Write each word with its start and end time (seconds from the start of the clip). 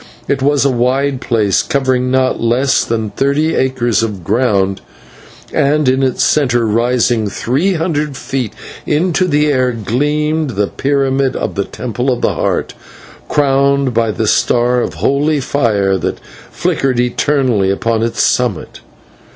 It 0.27 0.41
was 0.41 0.65
a 0.65 0.71
wide 0.71 1.21
place, 1.21 1.61
covering 1.61 2.09
not 2.09 2.41
less 2.41 2.83
than 2.83 3.11
thirty 3.11 3.53
acres 3.53 4.01
of 4.01 4.23
ground, 4.23 4.81
and 5.53 5.87
in 5.87 6.01
its 6.01 6.23
centre, 6.23 6.65
rising 6.65 7.29
three 7.29 7.75
hundred 7.75 8.17
feet 8.17 8.53
into 8.87 9.27
the 9.27 9.51
air, 9.51 9.71
gleamed 9.73 10.55
the 10.57 10.65
pyramid 10.65 11.35
of 11.35 11.53
the 11.53 11.65
Temple 11.65 12.11
of 12.11 12.21
the 12.21 12.33
Heart, 12.33 12.73
crowned 13.29 13.93
by 13.93 14.09
the 14.09 14.25
star 14.25 14.81
of 14.81 14.95
holy 14.95 15.39
fire 15.39 15.99
that 15.99 16.19
flickered 16.49 16.99
eternally 16.99 17.69
upon 17.69 18.01
its 18.01 18.23
summit. 18.23 18.79